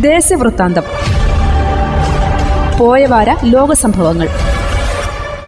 ദേശവൃത്താന്തം. 0.00 0.82
പോയവാര 2.78 3.30
ലോകസംഭവങ്ങൾ 3.44 4.28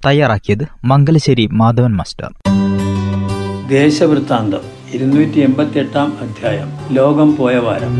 തയ്യാറാക്കിയത് 0.06 0.64
മംഗലശ്ശേരി 0.84 1.48
മാധവൻ 1.52 1.92
മാസ്റ്റർ. 1.96 2.30
ദേശവൃത്താന്തം 3.68 4.64
ഇരുന്നൂറ്റി 4.94 5.40
എൺപത്തി 5.40 5.78
എട്ടാം 5.78 6.18
അധ്യായം 6.20 6.70
ലോകം 6.90 7.36
പോയ 7.36 7.54
വാരം. 7.58 7.94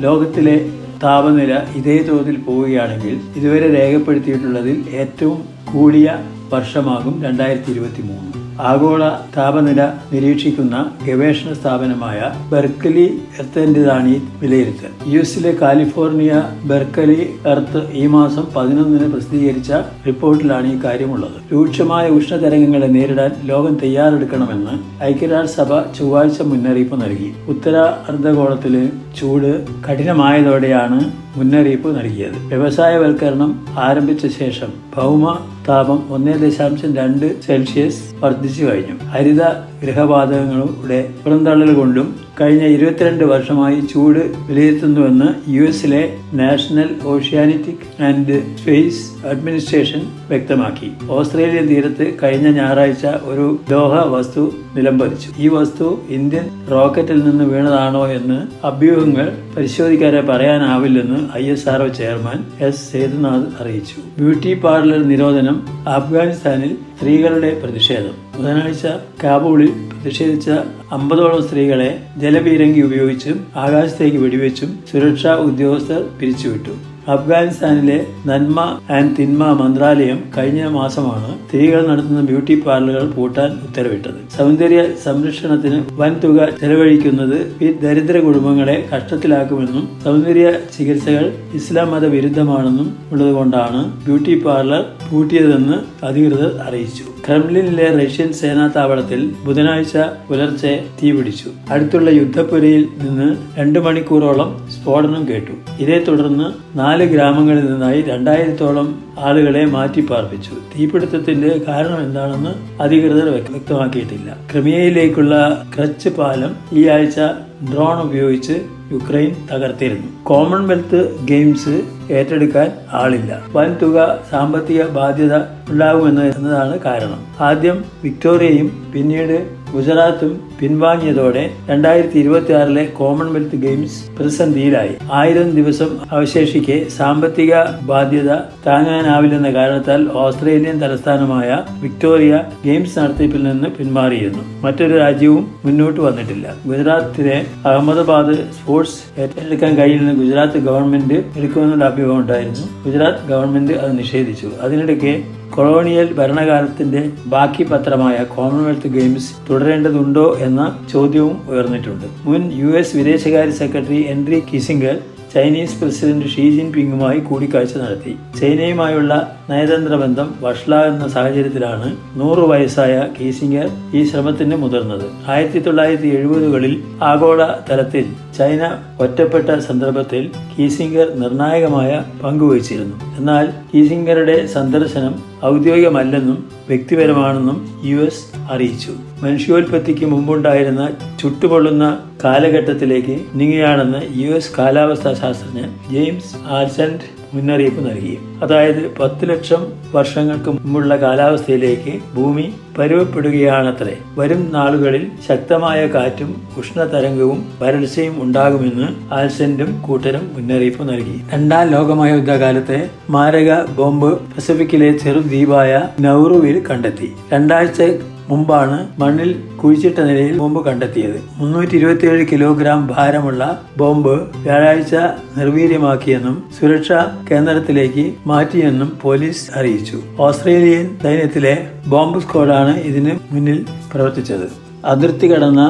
ലോകത്തിലെ 0.00 0.56
താപനില 1.04 1.52
ഇതേ 1.76 1.98
തോതിൽ 1.98 2.36
പോവുകയാണെങ്കിൽ 2.36 3.20
ഇതുവരെ 3.36 3.68
രേഖപ്പെടുത്തിയിട്ടുള്ളതിൽ 3.78 4.88
ഏറ്റവും 4.94 5.40
കൂടിയ 5.72 6.08
വർഷമാകും 6.52 7.22
രണ്ടായിരത്തി 7.24 7.70
ഇരുപത്തി 7.70 8.02
മൂന്ന് 8.02 8.29
ആഗോള 8.68 9.02
താപനില 9.36 9.82
നിരീക്ഷിക്കുന്ന 10.12 10.76
ഗവേഷണ 11.06 11.52
സ്ഥാപനമായ 11.52 12.20
ബെർക്കലി 12.52 13.04
എർത്തിന്റെതാണ് 13.38 14.08
ഈ 14.08 14.20
വിലയിരുത്തൽ. 14.40 14.90
യു 15.12 15.20
എസിലെ 15.20 15.52
കാലിഫോർണിയ 15.62 16.42
ബെർക്കലി 16.64 17.20
എർത്ത് 17.46 17.92
ഈ 17.92 18.06
മാസം 18.06 18.46
പതിനൊന്നിന് 18.56 19.12
പ്രസിദ്ധീകരിച്ച 19.12 19.72
റിപ്പോർട്ടിലാണ് 20.06 20.72
ഈ 20.72 20.84
കാര്യമുള്ളത്. 20.84 21.38
രൂക്ഷമായ 21.52 22.08
ഉഷ്ണതരംഗങ്ങളെ 22.08 22.86
നേരിടാൻ 22.86 23.32
ലോകം 23.44 23.74
തയ്യാറെടുക്കണമെന്ന് 23.74 25.04
ഐക്യരാഷ്ട്രസഭ 25.04 25.80
ചൊവ്വാഴ്ച 25.98 26.42
മുന്നറിയിപ്പ് 26.42 27.02
നൽകി. 27.02 27.32
ഉത്തര 27.48 27.76
അർദ്ധഗോളത്തിലെ 28.08 28.84
ചൂട് 29.18 29.66
കഠിനമായതോടെയാണ് 29.86 31.12
മുന്നറിയിപ്പ് 31.36 31.98
നൽകിയത്. 31.98 32.36
വ്യവസായവൽക്കരണം 32.36 33.66
ആരംഭിച്ച 33.78 34.26
ശേഷം 34.26 34.68
ഭൗമ 34.96 35.38
താപം 35.68 36.06
ഒന്നേ 36.10 36.32
ദശാംശം 36.32 36.96
രണ്ട് 36.96 37.42
സെൽഷ്യസ് 37.42 38.24
വർദ്ധിച്ചു 38.24 38.64
കഴിഞ്ഞു. 38.64 38.94
ഹരിത 39.04 39.42
ഗൃഹവാതകങ്ങളുടെ 39.82 41.10
പുറന്തള്ളൽ 41.24 41.74
കൊണ്ടും 41.74 42.29
കഴിഞ്ഞ 42.40 42.64
ഇരുപത്തിരണ്ട് 42.66 43.24
വർഷമായി 43.24 43.80
ചൂട് 43.80 44.18
വിലയിരുത്തുന്നുവെന്ന് 44.48 45.50
യു 45.50 45.62
എസിലെ 45.62 46.16
National 46.32 46.90
Oceanic 47.04 48.02
and 48.02 48.56
Space 48.56 49.26
Administration 49.26 50.02
വ്യക്തമാക്കി. 50.28 50.92
ഓസ്ട്രേലിയൻ 51.10 51.66
തീരത്ത് 51.66 52.06
കഴിഞ്ഞ 52.22 52.48
ഞായറാഴ്ച 52.48 53.06
ഒരു 53.06 53.60
ലോഹ 53.70 53.94
വസ്തു 54.06 54.54
നിലംപതിച്ചു. 54.76 55.28
ഈ 55.38 55.48
വസ്തു 55.48 56.00
ഇന്ത്യൻ 56.08 56.46
റോക്കറ്റിൽ 56.70 57.18
നിന്ന് 57.24 57.44
വീണതാണോ 57.44 58.06
എന്ന് 58.06 58.66
അഭ്യൂഹങ്ങൾ 58.66 59.28
പരിശോധിക്കാതെ 59.56 60.20
പറയാനാവില്ലെന്ന് 60.20 61.20
I 61.36 61.44
S 61.50 61.68
RO 61.68 61.88
chairman 61.88 62.44
S 62.60 62.92
Sethunath 62.92 63.62
അറിയിച്ചു. 63.62 64.22
ബ്യൂട്ടി 64.22 64.54
പാർലർ 64.54 65.02
നിരോധനം 65.02 65.56
അഫ്ഗാനിസ്ഥാനിൽ 65.88 66.76
സ്ത്രീകളുടെ 67.00 67.60
പ്രതിഷേധം. 67.60 68.14
ബുധനാഴ്ച 68.34 68.86
കാബൂളിൽ 69.22 69.70
പ്രതിഷേധിച്ച 69.90 70.50
അമ്പതോളം 70.92 71.42
സ്ത്രീകളെ 71.42 71.88
ജലപീരങ്കി 72.18 72.80
ഉപയോഗിച്ചും 72.80 73.46
ആകാശത്തേക്ക് 73.56 74.16
വെടിവെച്ചും 74.16 74.70
സുരക്ഷാ 74.92 75.34
ഉദ്യോഗസ്ഥർ 75.48 76.02
പിരിച്ചുവിട്ടു. 76.20 76.74
അഫ്ഗാനിസ്ഥാനിലെ 77.08 77.96
നന്മ 78.30 78.60
ആൻഡ് 78.96 79.14
തിന്മ 79.18 79.44
മന്ത്രാലയം 79.60 80.18
കഴിഞ്ഞ 80.36 80.62
മാസമാണ് 80.76 81.30
സ്ത്രീകൾ 81.44 81.80
നടത്തുന്ന 81.86 82.20
ബ്യൂട്ടി 82.20 82.54
പാർലറുകൾ 82.66 83.06
പൂട്ടാൻ 83.16 83.50
ഉത്തരവിട്ടത്. 83.66 84.18
സൗന്ദര്യ 84.36 84.80
സംരക്ഷണത്തിന് 85.04 85.78
വൻ 86.00 86.12
തുക 86.24 86.48
ചെലവഴിക്കുന്നത് 86.60 87.38
ഈ 87.64 87.70
ദരിദ്ര 87.84 88.18
കുടുംബങ്ങളെ 88.26 88.76
കഷ്ടത്തിലാക്കുമെന്നും 88.92 89.86
സൗന്ദര്യ 90.04 90.46
ചികിത്സകൾ 90.76 91.26
ഇസ്ലാം 91.60 91.90
മത 91.94 92.04
വിരുദ്ധമാണെന്നും 92.16 92.90
ഉള്ളതുകൊണ്ടാണ് 93.12 93.82
ബ്യൂട്ടി 94.06 94.36
പാർലർ 94.46 94.84
പൂട്ടിയതെന്ന് 95.10 95.78
അധികൃതർ 96.08 96.52
അറിയിച്ചു. 96.66 97.04
ക്രെംലിനിലെ 97.30 98.04
റഷ്യൻ 98.04 98.32
സേനാ 98.32 98.70
താവളത്തിൽ 98.76 99.32
ബുധനാഴ്ച 99.44 99.98
പുലർച്ചെ 100.28 100.84
തീപിടിച്ചു. 101.02 101.50
അടുത്തുള്ള 101.70 102.10
യുദ്ധപ്പുരയിൽ 102.10 102.88
നിന്ന് 102.98 103.36
രണ്ട് 103.58 103.78
മണിക്കൂറോളം 103.78 104.68
സ്ഫോടനം 104.70 105.28
കേട്ടു. 105.28 105.82
ഇതേ 105.82 106.04
തുടർന്ന് 106.08 106.78
നാല് 106.78 107.04
ഗ്രാമങ്ങളിൽ 107.04 107.66
നിന്നായി 107.66 108.02
രണ്ടായിരത്തോളം 108.02 109.02
ആളുകളെ 109.18 109.64
മാറ്റിപ്പാർപ്പിച്ചു. 109.64 110.50
തീപിടുത്തത്തിന്റെ 110.50 111.60
കാരണം 111.68 112.00
എന്താണെന്ന് 112.02 112.82
അധികൃതർ 112.82 113.28
വ്യക്തമാക്കിയിട്ടില്ല. 113.28 114.36
ക്രിമിയയിലേക്കുള്ള 114.52 115.64
ക്രച്ച് 115.76 116.08
പാലം 116.08 116.56
ഈ 116.72 116.86
ആഴ്ച 116.86 117.20
ഡ്രോൺ 117.68 118.00
ഉപയോഗിച്ച് 118.00 118.66
യുക്രൈൻ 118.92 119.34
തകർത്തിരുന്നു. 119.52 120.24
കോമൺവെൽത്ത് 120.24 121.18
ഗെയിംസ് 121.24 121.82
ഏറ്റെടുക്കാൻ 122.10 122.72
ആളില്ല. 122.92 123.42
വൻതുക 123.52 124.18
സാമ്പത്തിക 124.30 124.84
ബാധ്യത 124.84 125.36
ഉണ്ടാകുമെന്ന് 125.70 126.22
എന്നതാണ് 126.22 126.78
കാരണം. 126.78 127.26
ആദ്യം 127.40 127.84
വിക്ടോറിയയും 128.04 128.92
പിന്നീട് 128.94 129.50
ഗുജറാത്തും 129.72 130.49
പിൻവാങ്ങിയതോടെ 130.60 131.50
രണ്ടായിരത്തി 131.68 132.18
ഇരുപത്തി 132.18 132.52
ആറിലെ 132.52 132.84
കോമൺവെൽത്ത് 132.84 133.56
ഗെയിംസ് 133.56 134.10
പ്രതിസന്ധിയിലായി. 134.16 134.94
ആയിരം 135.12 135.50
ദിവസം 135.50 135.90
അവശേഷിക്കെ 136.12 136.86
സാമ്പത്തിക 136.96 137.62
ബാധ്യത 137.82 138.34
താങ്ങാനാവില്ലെന്ന 138.66 139.50
കാരണത്താൽ 139.50 140.08
ഓസ്ട്രേലിയൻ 140.24 140.78
തലസ്ഥാനമായ 140.80 141.58
വിക്ടോറിയ 141.82 142.40
ഗെയിംസ് 142.64 142.98
നടത്തിപ്പിൽ 142.98 143.42
നിന്ന് 143.42 143.68
പിന്മാറിയിരുന്നു 143.68 144.44
മറ്റൊരു 144.66 144.98
രാജ്യവും 144.98 145.54
മുന്നോട്ട് 145.64 146.00
വന്നിട്ടില്ല. 146.00 146.54
ഗുജറാത്തിലെ 146.66 147.46
അഹമ്മദാബാദ് 147.66 148.36
സ്പോർട്സ് 148.58 149.20
ഏറ്റെടുക്കാൻ 149.20 149.74
കഴിയില്ലെന്ന് 149.74 150.24
ഗുജറാത്ത് 150.24 150.58
ഗവൺമെന്റ് 150.58 151.18
എടുക്കുമെന്നുള്ള 151.36 151.84
അഭ്യൂഹം 151.84 152.18
ഉണ്ടായിരുന്നു. 152.18 152.66
ഗുജറാത്ത് 152.84 153.28
ഗവൺമെന്റ് 153.28 153.72
അത് 153.72 153.98
നിഷേധിച്ചു. 153.98 154.50
അതിനിടയ്ക്ക് 154.60 155.39
കൊളോണിയൽ 155.54 156.08
ഭരണകാലത്തിന്റെ 156.14 157.10
ബാക്കി 157.26 157.62
പത്രമായ 157.64 158.24
കോമൺവെൽത്ത് 158.24 158.88
ഗെയിംസ് 158.88 159.30
തുടരേണ്ടതുണ്ടോ 159.50 160.36
എന്ന 160.40 160.60
ചോദ്യവും 160.92 161.36
ഉയർന്നിട്ടുണ്ട്. 161.48 162.06
മുൻ 162.24 162.42
യു 162.52 162.68
എസ് 162.80 162.96
വിദേശകാര്യ 162.96 163.50
secretary 163.50 164.00
Henry 164.14 164.42
Kissinger 164.52 164.96
Chinese 165.34 165.80
president 165.80 166.28
Xi 166.28 166.50
ജിൻപിങ്ങുമായി 166.50 167.18
കൂടിക്കാഴ്ച 167.18 167.76
നടത്തി. 167.76 168.16
ചൈനയുമായുള്ള 168.40 169.36
നയതന്ത്ര 169.50 169.94
ബന്ധം 169.94 170.34
വഷളാകുന്ന 170.40 171.08
സാഹചര്യത്തിലാണ് 171.08 171.96
നൂറു 172.14 172.40
വയസ്സായ 172.40 173.08
കീസിംഗർ 173.20 173.68
ഈ 173.94 174.04
ശ്രമത്തിന് 174.04 174.56
മുതിർന്നത്. 174.56 175.04
ആയിരത്തി 175.28 175.58
തൊള്ളായിരത്തി 175.58 176.08
എഴുപതുകളിൽ 176.08 176.82
ആഗോള 177.02 177.54
തലത്തിൽ 177.70 178.06
ചൈന 178.38 178.78
ഒറ്റപ്പെട്ട 179.00 179.58
സന്ദർഭത്തിൽ 179.58 180.30
കീസിംഗർ 180.58 181.14
നിർണായകമായ 181.14 182.04
പങ്കുവഹിച്ചിരുന്നു 182.24 182.96
എന്നാൽ 183.18 183.48
കീസിംഗറുടെ 183.74 184.46
സന്ദർശനം 184.46 185.14
ഔദ്യോഗികമല്ലെന്നും 185.44 186.48
വ്യക്തിപരമാണെന്നും 186.68 187.68
യു 187.84 188.08
അറിയിച്ചു. 188.50 189.09
മനുഷ്യോൽപത്തിക്ക് 189.22 190.06
മുമ്പുണ്ടായിരുന്ന 190.06 190.90
ചുട്ടുപൊള്ളുന്ന 191.22 191.98
കാലഘട്ടത്തിലേക്ക് 192.24 193.20
നീങ്ങുകയാണെന്ന് 193.34 193.98
യു 194.18 194.28
എസ് 194.28 194.56
കാലാവസ്ഥാ 194.58 195.12
ശാസ്ത്രജ്ഞൻ 195.12 195.70
ജെയിംസ് 195.92 196.48
ആൽസൻഡ് 196.48 197.20
മുന്നറിയിപ്പ് 197.34 197.90
നൽകി. 197.90 198.18
അതായത് 198.42 198.96
പത്ത് 198.96 199.30
ലക്ഷം 199.30 199.66
വർഷങ്ങൾക്ക് 199.94 200.50
മുമ്പുള്ള 200.50 200.96
കാലാവസ്ഥയിലേക്ക് 200.96 202.14
ഭൂമി 202.14 202.52
പരുവപ്പെടുകയാണത്രേ. 202.78 203.98
വരും 204.18 204.50
നാളുകളിൽ 204.52 205.06
ശക്തമായ 205.28 205.86
കാറ്റും 205.86 206.42
ഉഷ്ണതരംഗവും 206.56 207.48
വരൾച്ചയും 207.60 208.22
ഉണ്ടാകുമെന്ന് 208.22 209.14
ആൽസെന്റും 209.14 209.82
കൂട്ടരും 209.82 210.30
മുന്നറിയിപ്പ് 210.34 210.88
നൽകി. 210.88 211.20
രണ്ടാം 211.32 211.68
ലോകമഹായുദ്ധകാലത്തെ 211.68 212.90
മാരക 213.10 213.66
ബോംബ് 213.66 214.12
പസഫിക്കിലെ 214.12 214.98
ചെറുദ്വീപായ 214.98 215.88
നൗറുവിൽ 216.00 216.66
കണ്ടെത്തി. 216.70 217.12
രണ്ടാഴ്ച 217.32 217.82
മുമ്പാണ് 218.30 219.00
മണ്ണിൽ 219.00 219.30
കുഴിച്ചിട്ട 219.60 219.98
നിലയിൽ 219.98 220.38
ബോംബ് 220.38 220.64
കണ്ടെത്തിയത്. 220.64 221.18
മുന്നൂറ്റി 221.36 221.76
ഇരുപത്തിയേഴ് 221.76 222.26
കിലോഗ്രാം 222.32 222.80
ഭാരമുള്ള 222.86 223.62
ബോംബ് 223.78 224.14
വ്യാഴാഴ്ച 224.36 224.94
നിർവീര്യമാക്കിയെന്നും 225.38 226.36
സുരക്ഷാ 226.60 227.00
കേന്ദ്രത്തിലേക്ക് 227.30 228.12
മാറ്റിയെന്നും 228.26 228.98
പോലീസ് 229.02 229.58
അറിയിച്ചു. 229.58 230.00
ഓസ്ട്രേലിയൻ 230.18 230.98
സൈന്യത്തിലെ 231.02 231.54
ബോംബ് 231.86 232.20
സ്ക്വാഡാണ് 232.20 232.74
ഇതിന് 232.80 233.34
മുന്നിൽ 233.34 233.64
പ്രവർത്തിച്ചത്. 233.92 234.46
അതിർത്തി 234.84 235.26
കടന്ന 235.32 235.62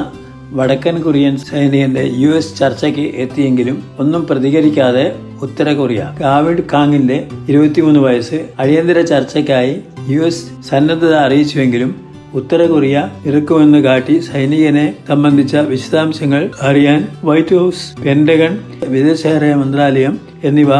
വടക്കൻ 0.53 1.03
കൊറിയൻ 1.03 1.37
സൈനികന്റെ 1.37 2.11
യു 2.17 2.29
എസ് 2.29 2.57
ചർച്ചയ്ക്ക് 2.59 3.05
എത്തിയെങ്കിലും 3.15 3.83
ഒന്നും 3.99 4.23
പ്രതികരിക്കാതെ 4.27 5.05
ഉത്തര 5.43 5.73
കൊറിയ. 5.73 6.01
കാവിഡ് 6.21 6.63
കാങ്ങിന്റെ 6.73 7.29
ഇരുപത്തിമൂന്ന് 7.49 8.01
വയസ്സ് 8.01 8.39
അടിയന്തര 8.59 9.01
ചർച്ചയ്ക്കായി 9.01 9.75
യു 10.09 10.21
എസ് 10.23 10.47
സന്നദ്ധത 10.69 11.15
അറിയിച്ചുവെങ്കിലും 11.15 12.10
ഉത്തര 12.35 12.67
കൊറിയ 12.67 13.09
ഇറക്കുമെന്ന് 13.27 13.79
കാട്ടി 13.79 14.21
സൈനികനെ 14.21 14.95
സംബന്ധിച്ച 15.09 15.57
വിശദാംശങ്ങൾ 15.57 16.51
അറിയാൻ 16.63 17.09
വൈറ്റ് 17.25 17.57
ഹൗസ് 17.57 18.03
പെന്റഗൺ 18.03 18.59
വിദേശകാര്യ 18.89 19.55
മന്ത്രാലയം 19.55 20.21
എന്നിവ 20.45 20.73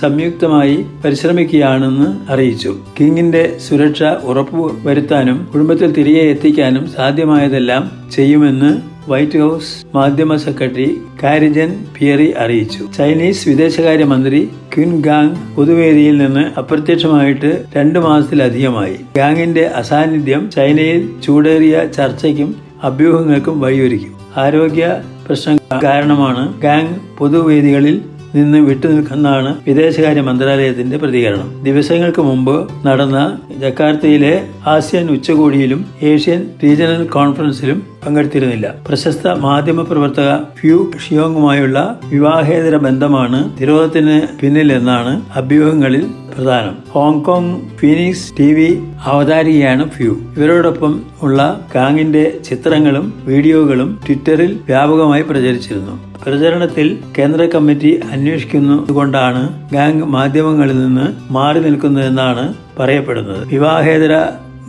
സംയുക്തമായി 0.00 0.84
പരിശ്രമിക്കുകയാണെന്ന് 1.04 2.32
അറിയിച്ചു. 2.32 2.76
കിങ്ങിന്റെ 3.00 3.56
സുരക്ഷ 3.68 4.02
ഉറപ്പുവരുത്താനും 4.02 5.48
കുടുംബത്തിൽ 5.52 5.92
തിരികെ 5.92 6.20
എത്തിക്കാനും 6.20 6.88
സാധ്യമായതെല്ലാം 6.88 7.90
ചെയ്യുമെന്ന് 8.12 8.91
വൈറ്റ് 9.08 9.38
ഹൗസ് 9.38 9.96
മാധ്യമ 9.96 10.36
സെക്രട്ടറി 10.36 11.00
കാരിജൻ 11.22 11.84
പിയറി 11.98 12.34
അറിയിച്ചു. 12.38 12.88
ചൈനീസ് 12.98 13.48
വിദേശകാര്യമന്ത്രി 13.48 14.48
ക്വിൻ 14.76 15.00
ഗാങ് 15.00 15.56
പൊതുവേദിയിൽ 15.56 16.16
നിന്ന് 16.18 16.58
അപ്രത്യക്ഷമായിട്ട് 16.58 17.64
രണ്ടു 17.76 17.98
മാസത്തിലധികമായി. 17.98 18.96
ഗാങ്ങിന്റെ 19.16 19.66
അസാന്നിധ്യം 19.66 20.50
ചൈനയിൽ 20.50 21.10
ചൂടേറിയ 21.24 21.86
ചർച്ചയ്ക്കും 21.96 22.56
അഭ്യൂഹങ്ങൾക്കും 22.82 23.60
വഴിയൊരുക്കും. 23.60 24.14
ആരോഗ്യ 24.36 25.02
പ്രശ്നം 25.26 25.58
കാരണമാണ് 25.82 26.60
ഗാങ് 26.60 26.94
പൊതുവേദികളിൽ 27.18 28.02
നിന്ന് 28.34 28.58
വിട്ടുനിൽക്കുന്നതാണ് 28.58 29.56
വിദേശകാര്യ 29.66 30.20
മന്ത്രാലയത്തിന്റെ 30.20 30.96
പ്രതികരണം. 30.96 31.64
ദിവസങ്ങൾക്ക് 31.64 32.22
മുമ്പ് 32.22 32.68
നടന്ന 32.86 33.38
ജക്കാർത്തയിലെ 33.58 34.46
ആസിയൻ 34.66 35.10
ഉച്ചകോടിയിലും 35.10 35.86
ഏഷ്യൻ 36.02 36.50
റീജിയണൽ 36.62 37.04
കോൺഫറൻസിലും 37.06 37.91
പങ്കെടുത്തിരുന്നില്ല. 38.06 38.74
പ്രശസ്ത 38.88 39.28
മാധ്യമ 39.28 39.82
പ്രവർത്തക 39.82 40.36
ഫ്യൂ 40.36 40.90
ഷിയോങ്ങുമായുള്ള 41.08 42.00
വിവാഹേതര 42.04 42.76
ബന്ധമാണ് 42.76 43.38
നിരോധത്തിന് 43.60 44.16
പിന്നിലെന്നാണ് 44.40 45.22
അഭ്യൂഹങ്ങളിൽ 45.36 46.06
പ്രധാനം. 46.34 46.76
Hong Kong 46.90 47.60
Phoenix 47.76 48.32
T 48.38 48.52
V 48.52 48.68
അവതാരികയാണ് 49.04 49.90
Fu. 49.90 50.12
ഇവരോടൊപ്പം 50.36 51.02
ഉള്ള 51.22 51.66
കാങ്ങിന്റെ 51.74 52.38
ചിത്രങ്ങളും 52.44 53.22
വീഡിയോകളും 53.24 54.00
ട്വിറ്ററിൽ 54.06 54.60
വ്യാപകമായി 54.66 55.22
പ്രചരിച്ചിരുന്നു. 55.22 55.94
പ്രചരണത്തിൽ 56.24 56.98
കേന്ദ്ര 57.18 57.44
കമ്മിറ്റി 57.44 58.00
അന്വേഷിക്കുന്നതുകൊണ്ടാണ് 58.12 59.72
ഗാങ് 59.72 60.02
മാധ്യമങ്ങളിൽ 60.02 60.78
നിന്ന് 60.78 61.32
മാറി 61.32 61.60
നിൽക്കുന്നതെന്നാണ് 61.60 62.54
പറയപ്പെടുന്നത്. 62.78 63.48
വിവാഹേതര 63.48 64.14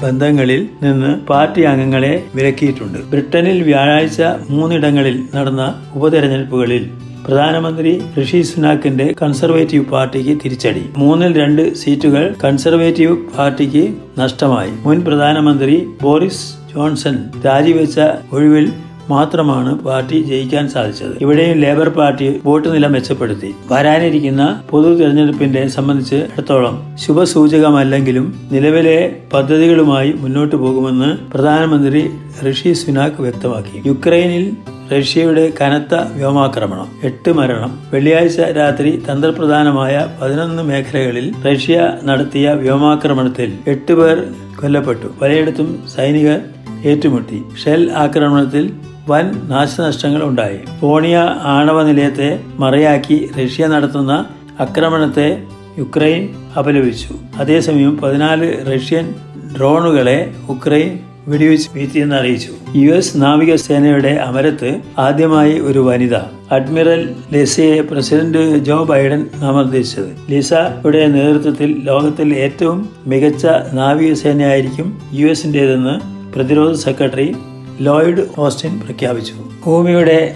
ബന്ധങ്ങളിൽ 0.01 0.69
നിന്ന് 0.84 1.19
പാർട്ടി 1.25 1.62
അംഗങ്ങളെ 1.62 2.24
വിലക്കിയിട്ടുണ്ട്. 2.36 3.00
ബ്രിട്ടനിൽ 3.10 3.63
വ്യാഴാഴ്ച 3.63 4.22
മൂന്നിടങ്ങളിൽ 4.50 5.24
നടന്ന 5.36 5.63
ഉപതെരഞ്ഞെടുപ്പുകളിൽ 5.94 6.90
പ്രധാനമന്ത്രി 7.28 8.01
ഋഷി 8.22 8.42
സുനാക്കിന്റെ 8.42 9.13
കൺസർവേറ്റീവ് 9.22 9.86
പാർട്ടിക്ക് 9.86 10.38
തിരിച്ചടി. 10.45 10.84
മൂന്നിൽ 10.98 11.38
രണ്ട് 11.42 11.74
സീറ്റുകൾ 11.74 12.36
കൺസർവേറ്റീവ് 12.44 13.18
പാർട്ടിക്ക് 13.38 13.94
നഷ്ടമായി. 14.19 14.72
മുൻ 14.86 15.01
പ്രധാനമന്ത്രി 15.01 15.86
ബോറിസ് 16.01 16.74
ജോൺസൺ 16.75 17.30
രാജിവെച്ച 17.46 18.00
ഒഴിവിൽ 18.31 18.72
മാത്രമാണ് 19.09 19.79
പാർട്ടി 19.79 20.21
ജയിക്കാൻ 20.21 20.69
സാധിച്ചത്. 20.69 21.17
ഇവിടെയും 21.21 21.57
ലേബർ 21.57 21.89
പാർട്ടി 21.89 22.41
വോട്ട് 22.45 22.73
നില 22.73 22.88
മെച്ചപ്പെടുത്തി. 22.88 23.55
വരാനിരിക്കുന്ന 23.71 24.61
പൊതു 24.69 24.95
തെരഞ്ഞെടുപ്പിന്റെ 24.95 25.67
സംബന്ധിച്ച് 25.67 26.15
ഇടത്തോളം 26.15 26.95
ശുഭസൂചകമല്ലെങ്കിലും 26.95 28.50
നിലവിലെ 28.51 29.15
പദ്ധതികളുമായി 29.33 30.11
മുന്നോട്ടു 30.11 30.55
പോകുമെന്ന് 30.55 31.31
പ്രധാനമന്ത്രി 31.31 32.09
ഋഷി 32.51 32.73
സുനാക് 32.73 33.21
വ്യക്തമാക്കി. 33.21 33.81
യുക്രൈനിൽ 33.85 34.53
റഷ്യയുടെ 35.00 35.53
കനത്ത 35.61 35.95
വ്യോമാക്രമണം 36.15 36.88
എട്ട് 37.03 37.31
മരണം 37.31 37.79
വെള്ളിയാഴ്ച 37.94 38.39
രാത്രി 38.39 39.03
തന്ത്രപ്രധാനമായ 39.11 40.07
പതിനൊന്ന് 40.21 40.63
മേഖലകളിൽ 40.63 41.33
റഷ്യ 41.47 41.94
നടത്തിയ 42.03 42.50
വ്യോമാക്രമണത്തിൽ 42.50 43.53
എട്ട് 43.67 43.94
പേർ 43.94 44.23
കൊല്ലപ്പെട്ടു. 44.61 45.07
പലയിടത്തും 45.21 45.83
സൈനികർ 45.95 46.39
ഏറ്റുമുട്ടി. 46.85 47.44
ഷെൽ 47.65 47.91
ആക്രമണത്തിൽ 47.91 48.71
വൻ 49.09 49.31
നാശനഷ്ടങ്ങൾ 49.50 50.23
ഉണ്ടായി 50.23 50.59
പോണിയ 50.81 51.17
ആണവ 51.44 51.83
നിലയത്തെ 51.83 52.39
മറയാക്കി 52.59 53.29
റഷ്യ 53.39 53.67
നടത്തുന്ന 53.67 54.25
ആക്രമണത്തെ 54.59 55.44
യുക്രൈൻ 55.77 56.29
അപലപിച്ചു. 56.59 57.13
അതേസമയം 57.35 57.97
പതിനാല് 57.97 58.47
റഷ്യൻ 58.73 59.15
ഡ്രോണുകളെ 59.57 60.33
ഉക്രൈൻ 60.50 61.00
വെടിവെച്ച് 61.27 61.69
വീഴ്ത്തിയെന്ന് 61.75 62.15
അറിയിച്ചു 62.15 62.51
യു 62.75 62.91
എസ് 62.91 63.21
നാവികസേനയുടെ 63.21 64.09
അമരത്ത് 64.09 64.81
ആദ്യമായി 64.97 65.59
ഒരു 65.59 65.79
വനിത 65.79 66.15
അഡ്മിറൽ 66.51 67.15
ലിസയെ 67.33 67.81
പ്രസിഡന്റ് 67.81 68.57
ജോ 68.57 68.83
ബൈഡൻ 68.83 69.29
നാമനിർദ്ദേശിച്ചത്. 69.35 70.31
ലിസയുടെ 70.31 71.07
നേതൃത്വത്തിൽ 71.07 71.81
ലോകത്തിൽ 71.83 72.33
ഏറ്റവും 72.33 72.89
മികച്ച 73.05 73.45
നാവികസേനയായിരിക്കും 73.73 75.01
യു 75.13 75.27
എസിന്റെതെന്ന് 75.27 75.95
പ്രതിരോധ 76.33 76.73
സെക്രട്ടറി 76.75 77.35
ലോയിഡ് 77.81 78.28
ഓസ്റ്റിൻ 78.38 78.80
പ്രഖ്യാപിച്ചു. 78.80 79.34
ഭൂമിയുടെ 79.66 80.36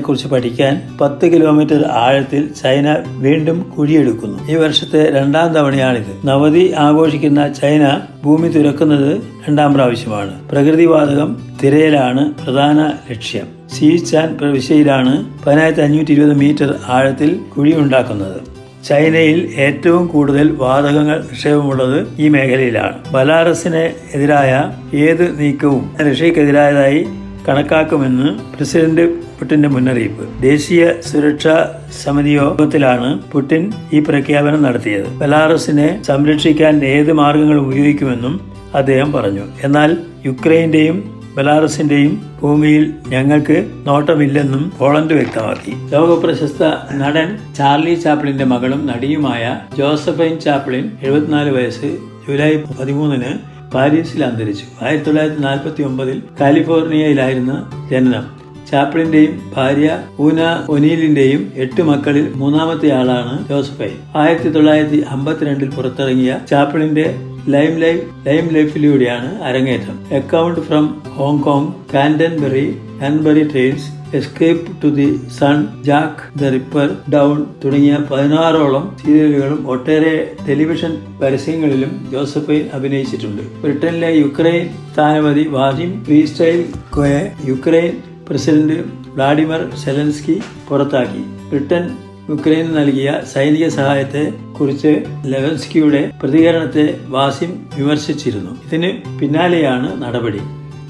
കുറിച്ച് 0.00 0.28
പഠിക്കാൻ 0.28 0.82
പത്ത് 1.00 1.32
കിലോമീറ്റർ 1.32 1.84
ആഴത്തിൽ 1.92 2.48
ചൈന 2.62 2.96
വീണ്ടും 3.06 3.72
കുഴിയെടുക്കുന്നു. 3.78 4.50
ഈ 4.50 4.54
വർഷത്തെ 4.54 5.10
രണ്ടാം 5.10 5.54
തവണയാണിത്. 5.54 6.26
നവതി 6.26 6.74
ആഘോഷിക്കുന്ന 6.78 7.52
ചൈന 7.52 8.00
ഭൂമി 8.24 8.48
തുരക്കുന്നത് 8.48 9.16
രണ്ടാം 9.48 9.74
പ്രാവശ്യമാണ്. 9.74 10.48
പ്രകൃതിവാതകം 10.48 11.36
തിരയലാണ് 11.64 12.34
പ്രധാന 12.34 12.92
ലക്ഷ്യം. 13.10 13.46
സീച്ചാൻ 13.70 14.38
പ്രവിശ്യയിലാണ് 14.40 15.44
പതിനായിരത്തി 15.46 15.80
അഞ്ഞൂറ്റി 15.80 16.12
ഇരുപത് 16.12 16.34
മീറ്റർ 16.34 16.74
ആഴത്തിൽ 16.86 17.40
കുഴിയുണ്ടാക്കുന്നത്. 17.56 18.57
ചൈനയിൽ 18.84 19.54
ഏറ്റവും 19.56 20.06
കൂടുതൽ 20.06 20.50
വാതകങ്ങൾ 20.50 21.22
നിക്ഷേപമുള്ളത് 21.22 22.06
ഈ 22.18 22.28
മേഖലയിലാണ്. 22.28 23.12
ബലാറസിന് 23.12 23.92
എതിരായ 24.14 24.72
ഏത് 24.96 25.40
നീക്കവും 25.40 25.96
റഷ്യക്കെതിരായതായി 26.10 27.06
കണക്കാക്കുമെന്ന് 27.48 28.56
പ്രസിഡന്റ് 28.56 29.00
പുടിന്റെ 29.10 29.68
മുന്നറിയിപ്പ്. 29.68 30.42
ദേശീയ 30.42 30.88
സുരക്ഷാ 31.06 31.74
സമിതി 32.02 32.28
യോഗത്തിലാണ് 32.28 33.18
പുടിൻ 33.32 33.72
ഈ 33.92 34.00
പ്രഖ്യാപനം 34.00 34.62
നടത്തിയത്. 34.62 35.06
ബലാറസിനെ 35.06 36.02
സംരക്ഷിക്കാൻ 36.02 36.84
ഏത് 36.84 37.12
മാർഗങ്ങൾ 37.12 37.58
ഉപയോഗിക്കുമെന്നും 37.58 38.52
അദ്ദേഹം 38.74 39.12
പറഞ്ഞു. 39.12 39.42
എന്നാൽ 39.64 39.96
യുക്രൈന്റെയും 40.26 41.17
ബലാറസിന്റെയും 41.36 42.30
ഭൂമിയിൽ 42.42 42.94
ഞങ്ങൾക്ക് 43.08 43.70
നോട്ടമില്ലെന്നും 43.86 44.72
പോളണ്ട് 44.78 45.14
വ്യക്തമാക്കി. 45.14 45.72
ലോക 45.92 46.24
പ്രശസ്ത 46.24 46.62
നടൻ 46.94 47.54
ചാർലി 47.54 47.94
ചാപ്ലിന്റെ 47.94 48.44
മകളും 48.44 48.86
നടിയുമായ 48.86 49.60
ജോസഫൈൻ 49.78 50.40
ചാപ്ലിൻ 50.40 50.90
എഴുപത്തിനാല് 51.02 51.50
വയസ്സ് 51.50 51.90
ജൂലൈ 52.28 52.56
പതിമൂന്നിന് 52.80 53.58
പാരീസിൽ 53.74 54.24
അന്തരിച്ചു. 54.24 54.64
ആയിരത്തി 54.84 55.04
തൊള്ളായിരത്തി 55.04 55.42
നാൽപ്പത്തി 55.42 55.82
ഒമ്പതിൽ 55.82 56.22
കാലിഫോർണിയയിലായിരുന്ന 56.40 57.70
ജനനം. 57.90 58.38
ചാപ്ലിന്റെയും 58.70 59.52
ഭാര്യ 59.56 59.98
ഊന 60.20 60.40
ഒനീലിന്റെയും 60.68 61.52
എട്ട് 61.54 61.82
മക്കളിൽ 61.82 62.32
മൂന്നാമത്തെ 62.34 62.88
ആളാണ് 62.92 63.48
ജോസഫൈൻ. 63.48 63.94
ആയിരത്തി 64.16 64.48
തൊള്ളായിരത്തി 64.48 65.04
അമ്പത്തിരണ്ടിൽ 65.08 65.70
പുറത്തിറങ്ങിയ 65.70 66.38
ചാപ്ലിന്റെ 66.50 67.14
ലൈം 67.54 67.74
ലൈഫ് 67.82 68.02
ലൈം 68.26 68.46
ലൈഫിലൂടെയാണ് 68.56 69.28
അരങ്ങേറ്റം. 69.42 69.96
Account 70.16 70.60
from 70.60 70.84
Hong Kong 71.18 71.70
Canterbury 71.94 72.66
Hanbury 73.02 73.44
trains 73.52 73.86
escape 74.18 74.82
to 74.82 74.88
the 74.98 75.06
sun 75.38 75.56
Jack 75.88 76.40
the 76.40 76.50
Ripper 76.54 76.86
down 77.14 77.38
തുടങ്ങിയ 77.64 77.94
പതിനാറോളം 78.10 78.84
സീരിയലുകളും 79.00 79.60
ഒട്ടേറെ 79.74 80.14
ടെലിവിഷൻ 80.48 80.92
പരസ്യങ്ങളിലും 81.22 81.92
ജോസഫൈൻ 82.12 82.64
അഭിനയിച്ചിട്ടുണ്ട്. 82.78 83.42
ബ്രിട്ടനിലെ 83.62 84.10
യുക്രൈൻ 84.18 84.66
സ്ഥാനപതി 84.92 85.44
വാജിം 85.56 85.92
ഫ്രീ 86.04 86.20
സ്റ്റൈൽ 86.26 86.60
കോയെ 86.90 87.22
യുക്രൈൻ 87.50 87.94
പ്രസിഡന്റ് 88.28 88.78
വ്ളാഡിമർ 89.14 89.62
സെലൻസ്കി 89.84 90.36
പുറത്താക്കി. 90.68 91.22
ബ്രിട്ടൻ 91.50 91.84
യുക്രൈന് 92.30 92.76
നൽകിയ 92.76 93.14
സൈനിക 93.32 93.68
സഹായത്തെ 93.68 94.32
കുറിച്ച് 94.60 95.04
ലെവൻസ്കിയുടെ 95.24 96.10
പ്രതികരണത്തെ 96.22 97.00
വാസിം 97.06 97.70
വിമർശിച്ചിരുന്നു. 97.76 98.50
ഇതിന് 98.50 99.18
പിന്നാലെയാണ് 99.18 100.02
നടപടി. 100.02 100.40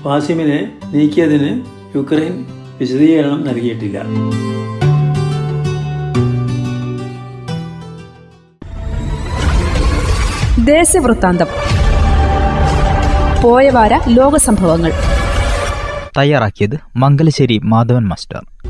വാസിമിനെ 0.03 0.73
നീക്കിയതിന് 0.93 1.61
യുക്രൈൻ 1.97 2.45
വിശദീകരണം 2.81 3.47
നൽകിയിട്ടില്ല. 3.47 4.03
ദേശവൃത്താന്തം. 10.65 11.47
പോയവാര 13.43 14.01
ലോക 14.09 14.37
സംഭവങ്ങൾ 14.37 14.93
തയ്യാറാക്കിയത് 16.19 16.79
മംഗലശ്ശേരി 16.97 17.61
മാധവൻ 17.65 18.03
മാസ്റ്റർ. 18.03 18.68